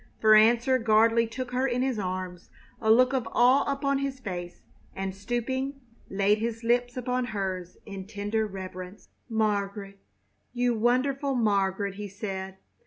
[0.19, 2.49] For answer Gardley took her in his arms,
[2.81, 4.61] a look of awe upon his face,
[4.95, 9.09] and, stooping, laid his lips upon hers in tender reverence.
[9.29, 9.99] "Margaret
[10.53, 12.57] you wonderful Margaret!" he said.